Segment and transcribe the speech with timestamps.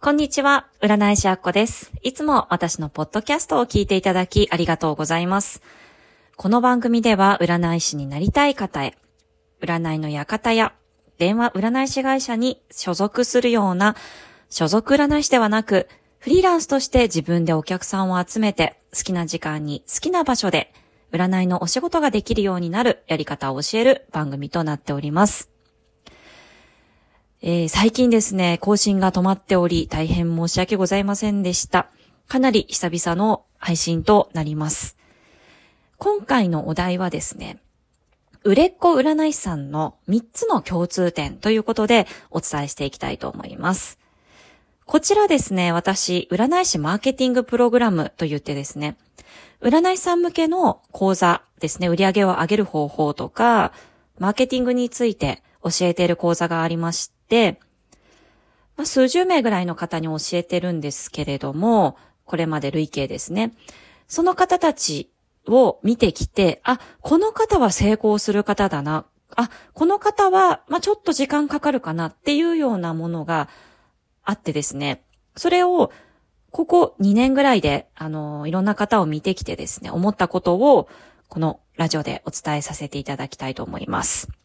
[0.00, 1.92] こんにちは、占い師あっこです。
[2.02, 5.62] いつも私のポッドキャストを聞いていただきありがとうございます。
[6.36, 8.96] この番組では占い師になりたい方へ、
[9.60, 10.72] 占いの館や
[11.18, 13.94] 電話占い師会社に所属するような
[14.48, 15.86] 所属占い師ではなく、
[16.18, 20.72] フリーランスとして自分でお客さんを集めて好きな時間に好きな場所で
[21.12, 25.50] 占いのお仕事ができるようになるやり方を教える番組となっております。
[27.42, 31.88] えー、最近ですね、更新が止まっており、大変申し訳ございませんでした。
[32.28, 34.98] かなり久々の配信となります。
[35.96, 37.58] 今回のお題はですね、
[38.44, 43.98] 売れっ子占い師さんの3つの共通点ということでお伝えしていきたいと思います。
[44.84, 48.98] こちらですね、私、占い師マーケティングプログラムと言ってですね、
[49.62, 53.72] 占い師さん向けの講座ですね、売り上げを上げる方法とか、
[54.18, 57.19] マーケティングについて教えている講座がありまして、
[58.76, 63.52] まあ、数十名ぐらいの方に教えてるんですけれども、これまで累計ですね。
[64.08, 65.10] その方たち
[65.46, 69.04] を見てきて、あ、この方は成功する方だな。
[69.36, 73.48] あ、この方は、まあ、ちょっと時間かかるかなっていうようなものが
[74.24, 75.02] あってですね。
[75.36, 75.92] それを、
[76.50, 80.88] ここ2年ぐらいで、あの、いろんな方を見てきてですね、思ったことを、
[81.28, 84.39] このラジオでお伝えさせていただきたいと思います。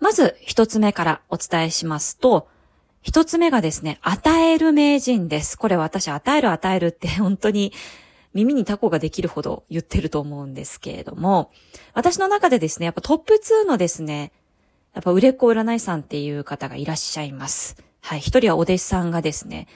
[0.00, 2.48] まず一つ目からお伝えしますと、
[3.02, 5.56] 一つ目がですね、与える名人です。
[5.56, 7.72] これ私、与える与えるって本当に
[8.34, 11.50] 耳にタコができるほど言ってると思うんですけれども、
[11.94, 14.32] 私の中でですね、やっぱトップ2のですね、
[14.94, 17.76] やっぱ売れっ子占いさんっていう方がいらっしゃいます。
[18.00, 18.20] はい。
[18.20, 19.68] 一人はお弟子さんがですね、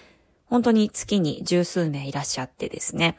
[0.47, 3.17] 本当に月に十数名いらっしゃってですね、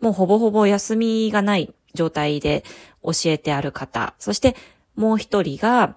[0.00, 2.64] もうほぼほぼ休みがない状態で
[3.02, 4.56] 教えてある方、そして
[4.94, 5.96] もう一人が、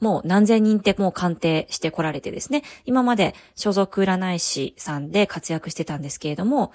[0.00, 6.72] もう何千人ってもう鑑定してこられてですね、今まで所属占い師さんで活躍してたんですけれども、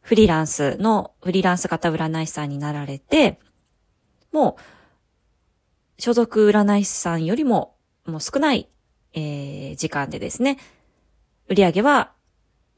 [0.00, 3.38] フリーランスの、フリーランス型占い師さんになられて、
[4.32, 4.56] も
[5.98, 7.76] う、所属占い師さんよりも、
[8.06, 8.68] もう少ない、
[9.12, 10.58] えー、時間でですね、
[11.48, 12.12] 売り上げは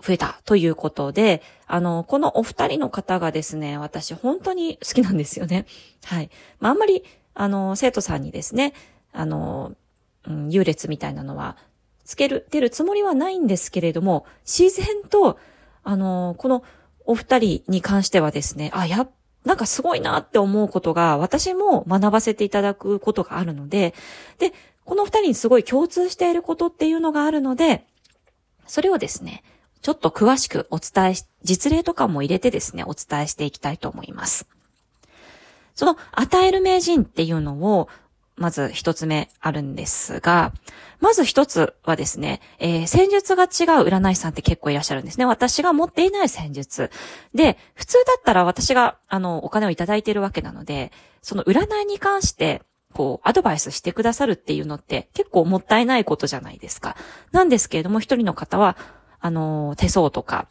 [0.02, 5.66] 増えたということで、あの、このお二人の方がですね、私本当に好きなんですよね。
[6.04, 6.30] はい。
[6.58, 7.04] まあ、あんまり、
[7.34, 8.72] あの、生徒さんにですね、
[9.12, 9.72] あの、
[10.26, 11.56] うん、優劣みたいなのは、
[12.04, 15.38] つける、出るつもりはないんですけれども、自然と、
[15.84, 16.64] あの、この
[17.04, 19.08] お二人に関してはですね、あ、や、
[19.44, 23.94] なんかすごいなって思うことが、私も学ばせていただくことがあるので、
[24.38, 24.52] で、
[24.84, 27.86] この二人にすごい共通していることっていうのがあるので、
[28.66, 29.42] それをですね、
[29.82, 34.46] ちょっと詳しくお伝えし、実例とかも入れてですね、お伝えしていきたいと思います。
[35.74, 37.88] その与える名人っていうのを
[38.40, 40.54] まず一つ目あるんですが、
[40.98, 43.48] まず一つはですね、えー、戦術が違う
[43.86, 45.26] 占い師さんって結構いらっしゃるんですね。
[45.26, 46.90] 私が持っていない戦術。
[47.34, 50.90] で、普通だったら私が、あの、お金をいただいているわけなので、
[51.20, 52.62] その占いに関して、
[52.94, 56.96] こう、アドバイスしてくださるっていうのって結構もったいないことじゃないですか。
[57.32, 58.78] なんですけれども、一人の方は、
[59.20, 60.48] あの、手相とか、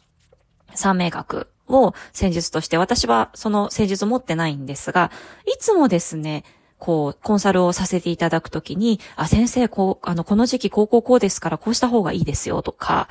[0.76, 5.10] 三名学を戦術として、私はその戦術を持ってないんですが、
[5.52, 6.44] いつもですね、
[6.80, 13.08] こう、コンサルをさせていただくときに、あ、先生、こう、あの、この時期、こうこうこうですから、こうした方がいいですよ、とか、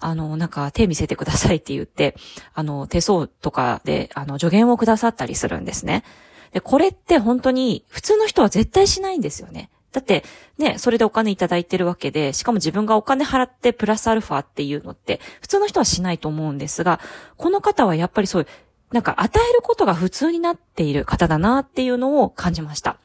[0.00, 2.16] あの、なんか、手見せてくださいって言って、
[2.52, 6.04] あの、手相とかで、あの、助言をくださったりするんですね。
[6.52, 9.70] で、これって本当に、普通の人は絶対しないんですよね。
[9.92, 10.24] だって、
[10.58, 16.98] ね、それでお金いただいてるわけで、しかも自分がお金払ってプラスアルファっていうのって、普通の人はしないと思うんですが、
[17.36, 18.48] この方はやっぱりそういう、
[18.92, 22.98] なんか与えることが普通になっている方だなっていうのを感じました。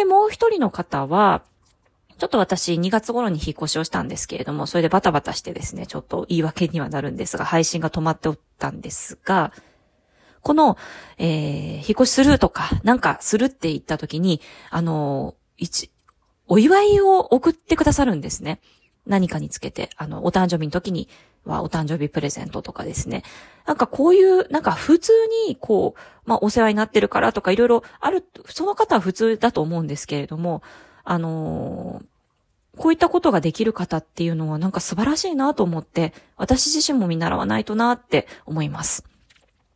[0.00, 1.42] で、もう一人の方は、
[2.16, 9.52] ちょっと私2月頃に引っ越しをしたんですけれども、それでバタバタしてですね、ちょっと言い訳にはなるんですが、配信が止まっておったんですが、
[10.40, 10.78] この、
[11.18, 15.90] えー、引っ越しするとか、なんかするって言った時に、あの、一、
[16.48, 18.60] お祝いを送ってくださるんですね。
[19.06, 21.10] 何かにつけて、あの、お誕生日の時に
[21.44, 23.22] はお誕生日プレゼントとかですね。
[23.66, 25.12] なんかこういう、なんか普通
[25.46, 30.62] に、こう、まあお世話になってるからとかいろいろある、その方は普通だと思うんですけれども、
[31.04, 39.04] あのー、こういったことができる方っていうのはなんか素晴らしいなと思って、私自身も見習わないとなって思います。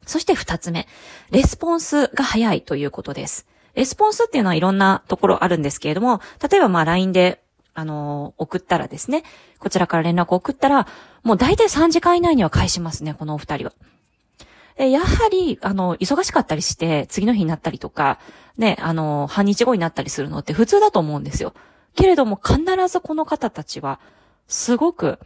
[0.06, 0.86] そして二つ目、
[1.30, 3.46] レスポンスが早いということです。
[3.74, 7.42] レスポンスっていうのはいろんなところあるんですけれども、例えばまあ LINE で
[7.74, 9.24] あの、送ったらですね、
[9.58, 10.86] こちらから連絡を送ったら、
[11.22, 13.72] もう大体3時間以内には返しますね、このお二人は。
[14.76, 18.18] やはり、あの、忙しかったりして、次の日になったりとか、
[18.58, 21.54] ね、あの、半日後になったりするのって普通だと思うんですよ。
[21.94, 24.00] けれども、必ずこの方たちは、
[24.48, 25.20] すごく、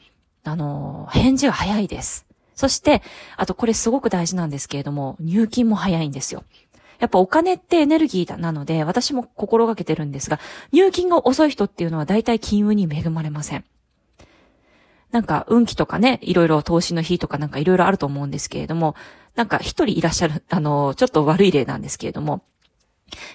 [0.44, 2.26] あの、返事が早いです。
[2.54, 3.02] そして、
[3.36, 6.44] あとこれすごく大事なんですけれども、入金も早いんですよ。
[6.98, 10.40] やっぱお金ってエネルギーだなので、私も心がけてるんですが、
[10.72, 13.64] 入金が遅い人っていうのは大体金運に恵まれません。
[15.10, 18.94] なんか、運気とかね、いろいろ投資の日とかなんかいろいろあると思うんですけれども、
[19.36, 22.42] なんか一人いらっしゃる、あの、ちょっと悪い例なんですけれども、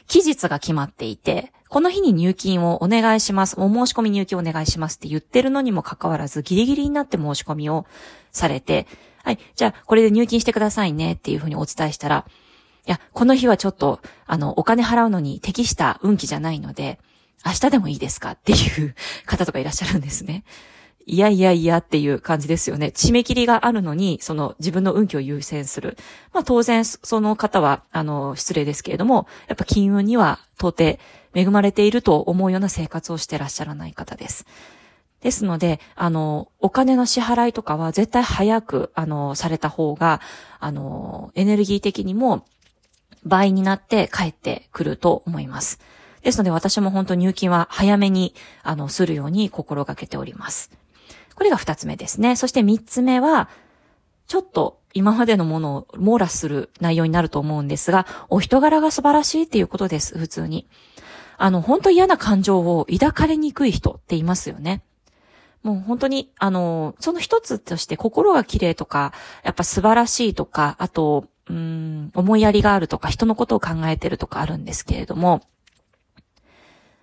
[0.07, 3.56] 期日が決まっていて、この日に入金をお願いします。
[3.59, 7.88] お申し込み入金お願いしますって言ってるのにもかかわらず、ギリギリになって申し込みを
[8.31, 8.86] されて、
[9.24, 12.27] はい、じゃあこれで入金してくださいねっていうふうにお伝えしたら、
[12.85, 17.00] いや、この日はちょっと、あの、お金払うのに適した運気じゃないので、
[17.45, 18.95] 明日でもいいですかっていう
[19.25, 20.44] 方とかいらっしゃるんですね。
[21.06, 22.94] いやいやいやっていう感じですよね。
[22.95, 25.97] 締め切りがあるのに、その自分の運気を優先する。
[26.33, 31.00] まあ当然、その方は、あの、失礼ですけれども、やっぱ金運には到底
[31.33, 34.45] 恵まれていると思うような生活をしてらっしゃらない方です。
[35.19, 40.21] ですので、あの、お金の支払いとかは絶対早く、あの、された方が、
[40.59, 42.45] あの、エネルギー的にも
[43.25, 45.80] 倍になって帰ってくると思います。
[46.22, 48.34] ですので私も本当入金は早めに、
[48.64, 50.72] あの、するように心がけております。
[51.36, 52.36] これが二つ目ですね。
[52.36, 53.50] そして三つ目は、
[54.28, 60.68] ちょっと今までのものを網羅する内容になると思うんですが、お人柄が素晴らしいっていうことです、普通に。
[61.38, 64.84] あの、本当嫌な感情を抱かれにくい人っていますよね。
[65.64, 75.42] もう本当に、あの、その一つとして心が綺麗とか、やっぱ素晴らしいとか、あと、うん、思いやりがあるとか、人のことを考えてるとかあるんですけれども、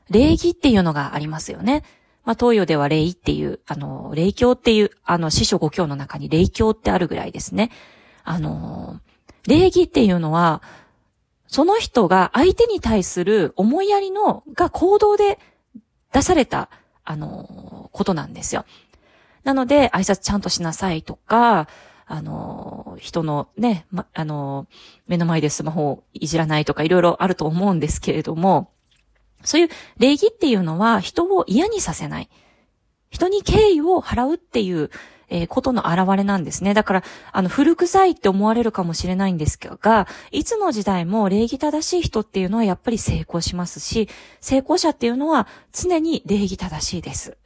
[0.09, 1.85] 礼儀っていうのがありますよね。
[2.25, 7.71] まあ、東洋では礼儀っていう、あの、礼教っていう、あの、師匠五教の中に礼教ってあるぐらいですね。
[8.25, 9.01] あの、
[9.47, 10.63] 礼儀っていうのは、
[11.47, 15.39] その人が相手に対する思いやりの、が行動で
[16.13, 16.71] 出された、
[17.05, 18.65] あの、ことなんですよ。
[19.43, 21.69] なので、挨拶ちゃんとしなさいとか、
[22.13, 24.67] あの、人のね、ま、あの、
[25.07, 28.73] 目の前でスマホをいじらないとかいろいろあると思うんですけれども、
[29.45, 32.29] そういう礼儀っていうのは人を嫌にさせない。
[33.11, 34.91] 人に敬意を払うっていう、
[35.29, 36.75] えー、ことの表れなんですね。
[36.75, 44.09] だから、あの、古臭いって思われるかもしれないんですが、いつの時代も礼儀正しい人っていうのはやっぱり成功しますし、
[44.41, 47.37] 成功者っていうのは常に礼儀正しいです。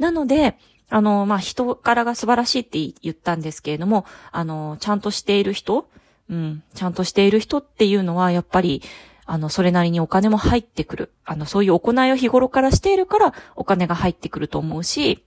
[0.00, 5.88] なので、あの、まあ、人柄が素晴らしいって言ったんですけれども、あの、ちゃんとしている人、
[6.30, 8.82] うん、ちゃんとしている人っていうのは、やっぱり、
[9.26, 11.12] あの、それなりにお金も入ってくる。
[11.24, 15.24] あの、そういう行いを日頃からしているから、お金が入ってくると思うし、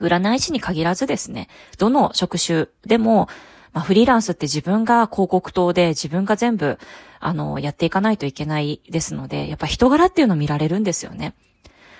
[0.00, 1.48] 占い師に限らずですね、
[1.78, 3.28] どの職種でも、
[3.72, 6.78] まあ、フリーランスって自分が広告塔で自分が全部、
[7.18, 11.34] あの、やっていかないといけないですので、やっぱ人柄っていうのを見られるんですよね。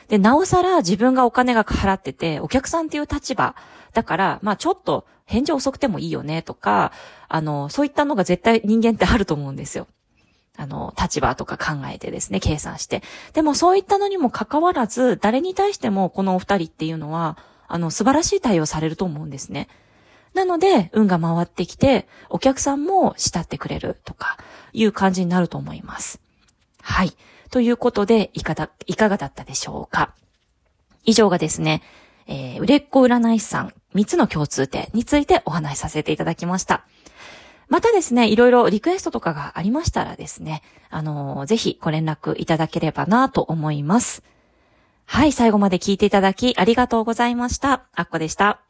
[0.08, 3.54] で、なおさら自分がお金が払ってて、お客さんっていう立場
[3.92, 6.92] だから、まあちょっと返事遅くてもいいよねとか、
[7.28, 9.86] あの、そういったのが絶対人間ってあると思うんですよ。
[10.56, 13.02] あの、立場とか考えてですね、計算して。
[13.34, 17.36] でもそういったのにも関わらず、誰に対してもこのお二人っていうのは、
[17.68, 19.68] あの、素晴らしい対応されると思うんですね。
[20.34, 24.38] なので、運が回ってきて、お客さんも慕ってくれるとか、
[24.72, 26.20] いう感じになると思います。
[26.82, 27.16] はい。
[27.50, 30.14] ということで、いかだ、いかがだったでしょうか
[31.04, 31.82] 以上がですね、
[32.26, 36.84] えー、売れっ子占い師さん3つの共通点についてお話しさせていただきました。
[37.68, 44.22] またですね、いろいろリクエストとかがありましたらですね、あのー、ぜひご連絡いただければなと思います。
[45.04, 47.86] はい、最後まで聞いていただきありがとうございました。
[47.94, 48.65] あっこでした。